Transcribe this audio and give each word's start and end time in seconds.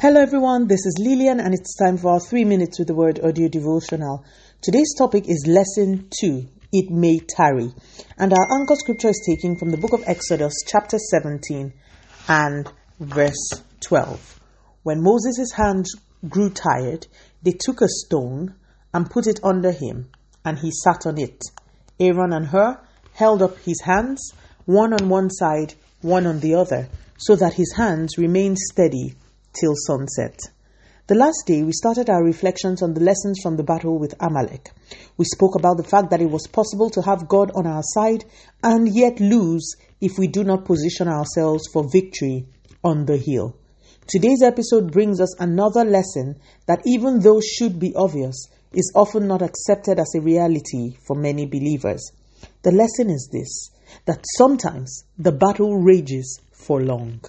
Hello, 0.00 0.18
everyone. 0.18 0.66
This 0.66 0.86
is 0.86 0.96
Lillian, 0.98 1.40
and 1.40 1.52
it's 1.52 1.76
time 1.76 1.98
for 1.98 2.12
our 2.12 2.20
three 2.20 2.46
minutes 2.46 2.78
with 2.78 2.88
the 2.88 2.94
word 2.94 3.20
audio 3.22 3.48
devotional. 3.48 4.24
Today's 4.62 4.94
topic 4.96 5.24
is 5.28 5.44
Lesson 5.46 6.08
2 6.22 6.48
It 6.72 6.90
May 6.90 7.18
Tarry. 7.18 7.70
And 8.16 8.32
our 8.32 8.58
anchor 8.58 8.76
scripture 8.76 9.10
is 9.10 9.22
taken 9.28 9.58
from 9.58 9.68
the 9.68 9.76
book 9.76 9.92
of 9.92 10.02
Exodus, 10.06 10.54
chapter 10.66 10.96
17 10.96 11.74
and 12.28 12.72
verse 12.98 13.62
12. 13.80 14.40
When 14.84 15.02
Moses' 15.02 15.52
hands 15.52 15.94
grew 16.26 16.48
tired, 16.48 17.06
they 17.42 17.52
took 17.52 17.82
a 17.82 17.88
stone 18.06 18.54
and 18.94 19.10
put 19.10 19.26
it 19.26 19.40
under 19.44 19.70
him, 19.70 20.08
and 20.46 20.60
he 20.60 20.70
sat 20.82 21.04
on 21.04 21.18
it. 21.18 21.42
Aaron 22.00 22.32
and 22.32 22.46
Hur 22.46 22.80
held 23.12 23.42
up 23.42 23.58
his 23.58 23.82
hands, 23.82 24.32
one 24.64 24.94
on 24.94 25.10
one 25.10 25.28
side, 25.28 25.74
one 26.00 26.26
on 26.26 26.40
the 26.40 26.54
other, 26.54 26.88
so 27.18 27.36
that 27.36 27.52
his 27.52 27.74
hands 27.76 28.16
remained 28.16 28.56
steady 28.56 29.14
till 29.52 29.74
sunset. 29.74 30.38
The 31.06 31.16
last 31.16 31.42
day, 31.46 31.64
we 31.64 31.72
started 31.72 32.08
our 32.08 32.22
reflections 32.22 32.82
on 32.82 32.94
the 32.94 33.00
lessons 33.00 33.40
from 33.42 33.56
the 33.56 33.64
battle 33.64 33.98
with 33.98 34.14
Amalek. 34.20 34.70
We 35.16 35.24
spoke 35.24 35.56
about 35.56 35.76
the 35.76 35.82
fact 35.82 36.10
that 36.10 36.20
it 36.20 36.30
was 36.30 36.46
possible 36.46 36.88
to 36.90 37.02
have 37.02 37.26
God 37.26 37.50
on 37.56 37.66
our 37.66 37.82
side 37.82 38.24
and 38.62 38.88
yet 38.88 39.18
lose 39.18 39.74
if 40.00 40.18
we 40.18 40.28
do 40.28 40.44
not 40.44 40.64
position 40.64 41.08
ourselves 41.08 41.64
for 41.72 41.88
victory 41.90 42.46
on 42.84 43.06
the 43.06 43.16
hill. 43.16 43.56
Today's 44.06 44.42
episode 44.42 44.92
brings 44.92 45.20
us 45.20 45.34
another 45.40 45.84
lesson 45.84 46.38
that, 46.66 46.82
even 46.86 47.20
though 47.20 47.40
should 47.40 47.78
be 47.78 47.92
obvious, 47.96 48.46
is 48.72 48.92
often 48.94 49.26
not 49.26 49.42
accepted 49.42 49.98
as 49.98 50.14
a 50.14 50.20
reality 50.20 50.96
for 51.06 51.16
many 51.16 51.44
believers. 51.44 52.12
The 52.62 52.70
lesson 52.70 53.10
is 53.10 53.28
this 53.32 53.70
that 54.06 54.24
sometimes 54.36 55.04
the 55.18 55.32
battle 55.32 55.76
rages 55.76 56.40
for 56.52 56.80
long. 56.80 57.20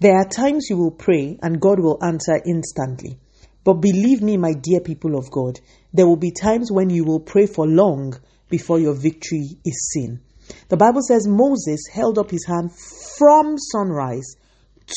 There 0.00 0.16
are 0.16 0.28
times 0.28 0.68
you 0.70 0.76
will 0.76 0.90
pray 0.90 1.38
and 1.42 1.60
God 1.60 1.80
will 1.80 1.98
answer 2.02 2.40
instantly. 2.46 3.18
But 3.64 3.74
believe 3.74 4.22
me, 4.22 4.36
my 4.36 4.52
dear 4.52 4.80
people 4.80 5.16
of 5.16 5.30
God, 5.30 5.58
there 5.92 6.06
will 6.06 6.16
be 6.16 6.30
times 6.30 6.70
when 6.70 6.90
you 6.90 7.04
will 7.04 7.20
pray 7.20 7.46
for 7.46 7.66
long 7.66 8.14
before 8.50 8.78
your 8.78 8.94
victory 8.94 9.58
is 9.64 9.90
seen. 9.92 10.20
The 10.68 10.76
Bible 10.76 11.00
says 11.02 11.26
Moses 11.26 11.86
held 11.90 12.18
up 12.18 12.30
his 12.30 12.44
hand 12.46 12.70
from 13.18 13.56
sunrise 13.56 14.36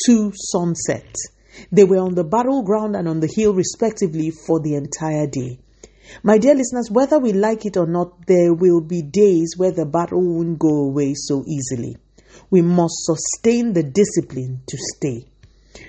to 0.04 0.32
sunset. 0.34 1.14
They 1.72 1.84
were 1.84 1.98
on 1.98 2.14
the 2.14 2.24
battleground 2.24 2.94
and 2.94 3.08
on 3.08 3.20
the 3.20 3.32
hill, 3.34 3.54
respectively, 3.54 4.30
for 4.30 4.60
the 4.60 4.74
entire 4.74 5.26
day. 5.26 5.58
My 6.22 6.38
dear 6.38 6.54
listeners, 6.54 6.90
whether 6.90 7.18
we 7.18 7.32
like 7.32 7.66
it 7.66 7.76
or 7.76 7.86
not, 7.86 8.26
there 8.26 8.52
will 8.52 8.80
be 8.80 9.02
days 9.02 9.54
where 9.56 9.72
the 9.72 9.86
battle 9.86 10.22
won't 10.22 10.58
go 10.58 10.84
away 10.84 11.14
so 11.14 11.44
easily. 11.46 11.96
We 12.50 12.62
must 12.62 13.04
sustain 13.04 13.72
the 13.72 13.82
discipline 13.82 14.62
to 14.66 14.76
stay. 14.96 15.26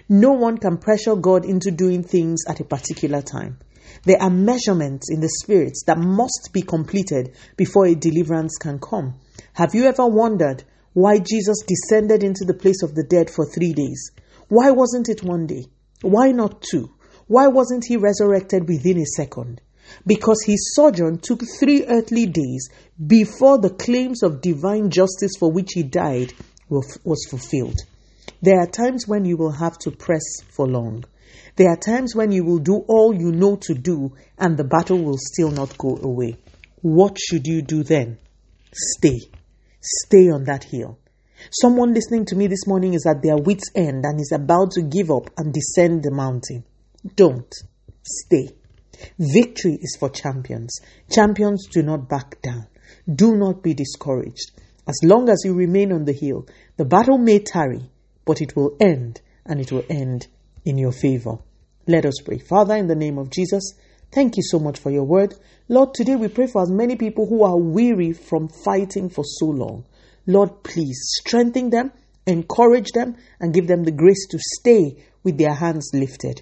No 0.08 0.34
one 0.34 0.58
can 0.58 0.78
pressure 0.78 1.16
God 1.16 1.46
into 1.46 1.72
doing 1.72 2.04
things 2.04 2.42
at 2.48 2.60
a 2.60 2.64
particular 2.64 3.22
time. 3.22 3.60
There 4.06 4.22
are 4.22 4.30
measurements 4.30 5.10
in 5.10 5.20
the 5.20 5.30
spirits 5.42 5.84
that 5.88 5.98
must 5.98 6.50
be 6.54 6.62
completed 6.62 7.36
before 7.58 7.86
a 7.86 7.96
deliverance 7.96 8.58
can 8.58 8.80
come. 8.80 9.16
Have 9.54 9.74
you 9.74 9.86
ever 9.86 10.06
wondered 10.06 10.64
why 10.94 11.20
Jesus 11.20 11.64
descended 11.68 12.24
into 12.24 12.46
the 12.46 12.54
place 12.54 12.82
of 12.84 12.96
the 12.96 13.04
dead 13.04 13.30
for 13.30 13.46
three 13.46 13.74
days? 13.74 14.12
Why 14.48 14.72
wasn't 14.72 15.10
it 15.10 15.24
one 15.24 15.48
day? 15.48 15.66
Why 16.02 16.32
not 16.32 16.62
two? 16.62 16.90
Why 17.28 17.48
wasn't 17.48 17.86
he 17.88 17.98
resurrected 17.98 18.68
within 18.68 18.98
a 19.00 19.06
second? 19.06 19.62
Because 20.06 20.44
his 20.46 20.74
sojourn 20.76 21.20
took 21.20 21.42
three 21.60 21.86
earthly 21.86 22.26
days 22.26 22.70
before 23.06 23.58
the 23.58 23.70
claims 23.70 24.24
of 24.24 24.42
divine 24.42 24.90
justice 24.90 25.32
for 25.40 25.52
which 25.52 25.72
he 25.74 25.84
died 25.84 26.34
was 26.70 27.26
fulfilled. 27.30 27.78
There 28.42 28.60
are 28.60 28.68
times 28.68 29.08
when 29.08 29.26
you 29.26 29.38
will 29.38 29.52
have 29.52 29.78
to 29.80 29.92
press 29.92 30.24
for 30.52 30.68
long. 30.68 31.04
There 31.56 31.70
are 31.70 31.78
times 31.78 32.16
when 32.16 32.32
you 32.32 32.46
will 32.46 32.60
do 32.60 32.86
all 32.88 33.14
you 33.14 33.32
know 33.32 33.58
to 33.58 33.74
do 33.74 34.14
and 34.38 34.56
the 34.56 34.64
battle 34.64 35.04
will 35.04 35.18
still 35.18 35.52
not 35.52 35.78
go 35.78 35.98
away. 36.02 36.38
What 36.82 37.18
should 37.20 37.46
you 37.48 37.62
do 37.62 37.84
then? 37.84 38.18
Stay. 38.72 39.20
Stay 39.82 40.30
on 40.30 40.46
that 40.46 40.64
hill. 40.64 40.98
Someone 41.52 41.94
listening 41.94 42.26
to 42.26 42.36
me 42.36 42.48
this 42.48 42.68
morning 42.68 42.94
is 42.94 43.06
at 43.06 43.22
their 43.22 43.38
wits' 43.38 43.72
end 43.76 44.04
and 44.06 44.20
is 44.20 44.32
about 44.34 44.72
to 44.72 44.82
give 44.82 45.10
up 45.10 45.30
and 45.38 45.54
descend 45.54 46.04
the 46.04 46.12
mountain. 46.12 46.64
Don't. 47.16 47.54
Stay. 48.04 48.50
Victory 49.18 49.78
is 49.82 49.98
for 50.00 50.10
champions. 50.10 50.80
Champions 51.12 51.68
do 51.68 51.82
not 51.82 52.10
back 52.10 52.42
down. 52.42 52.68
Do 53.14 53.36
not 53.36 53.64
be 53.64 53.74
discouraged. 53.74 54.52
As 54.88 55.00
long 55.04 55.30
as 55.30 55.44
you 55.46 55.54
remain 55.54 55.92
on 55.92 56.06
the 56.06 56.14
hill, 56.14 56.48
the 56.78 56.86
battle 56.86 57.18
may 57.18 57.40
tarry, 57.40 57.90
but 58.26 58.42
it 58.42 58.56
will 58.56 58.76
end, 58.80 59.22
and 59.46 59.60
it 59.60 59.72
will 59.72 59.84
end 59.90 60.28
in 60.66 60.78
your 60.78 60.92
favor. 60.92 61.38
Let 61.88 62.06
us 62.06 62.22
pray. 62.24 62.40
Father, 62.40 62.76
in 62.76 62.88
the 62.88 62.96
name 62.96 63.18
of 63.18 63.30
Jesus, 63.30 63.74
thank 64.12 64.38
you 64.38 64.44
so 64.44 64.60
much 64.60 64.80
for 64.80 64.92
your 64.92 65.04
word. 65.04 65.36
Lord, 65.68 65.94
today 65.94 66.16
we 66.16 66.28
pray 66.28 66.48
for 66.48 66.62
as 66.62 66.72
many 66.72 66.96
people 66.96 67.28
who 67.28 67.44
are 67.44 67.58
weary 67.58 68.14
from 68.14 68.48
fighting 68.48 69.10
for 69.10 69.24
so 69.24 69.46
long. 69.46 69.86
Lord, 70.26 70.64
please 70.64 71.00
strengthen 71.20 71.70
them, 71.70 71.92
encourage 72.26 72.92
them, 72.94 73.16
and 73.40 73.54
give 73.54 73.68
them 73.68 73.84
the 73.84 73.92
grace 73.92 74.28
to 74.30 74.40
stay 74.40 75.04
with 75.24 75.38
their 75.38 75.54
hands 75.54 75.92
lifted. 75.94 76.42